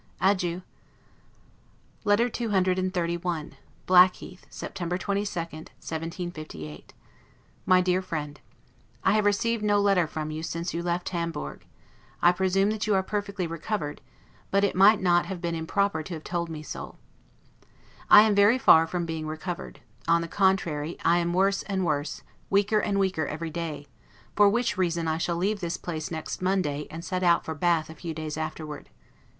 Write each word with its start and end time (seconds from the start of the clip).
Adieu. 0.19 0.63
LETTER 2.05 2.27
CCXXXI 2.27 3.53
BLACKHEATH, 3.85 4.47
September 4.49 4.97
22, 4.97 5.29
1758 5.39 6.93
MY 7.67 7.81
DEAR 7.81 8.01
FRIEND: 8.01 8.39
I 9.03 9.11
have 9.11 9.25
received 9.25 9.61
no 9.63 9.79
letter 9.79 10.07
from 10.07 10.31
you 10.31 10.41
since 10.41 10.73
you 10.73 10.81
left 10.81 11.09
Hamburg; 11.09 11.67
I 12.19 12.31
presume 12.31 12.71
that 12.71 12.87
you 12.87 12.95
are 12.95 13.03
perfectly 13.03 13.45
recovered, 13.45 14.01
but 14.49 14.63
it 14.63 14.75
might 14.75 14.99
not 14.99 15.27
have 15.27 15.39
been 15.39 15.53
improper 15.53 16.01
to 16.01 16.15
have 16.15 16.23
told 16.23 16.49
me 16.49 16.63
so. 16.63 16.95
I 18.09 18.21
am 18.23 18.33
very 18.33 18.57
far 18.57 18.87
from 18.87 19.05
being 19.05 19.27
recovered; 19.27 19.81
on 20.07 20.21
the 20.21 20.27
contrary, 20.27 20.97
I 21.05 21.19
am 21.19 21.31
worse 21.31 21.61
and 21.61 21.85
worse, 21.85 22.23
weaker 22.49 22.79
and 22.79 22.97
weaker 22.99 23.27
every 23.27 23.51
day; 23.51 23.85
for 24.35 24.49
which 24.49 24.77
reason 24.79 25.07
I 25.07 25.19
shall 25.19 25.37
leave 25.37 25.59
this 25.59 25.77
place 25.77 26.09
next 26.09 26.41
Monday, 26.41 26.87
and 26.89 27.05
set 27.05 27.21
out 27.21 27.45
for 27.45 27.53
Bath 27.53 27.87
a 27.87 27.93
few 27.93 28.15
days 28.15 28.35
afterward. 28.35 28.89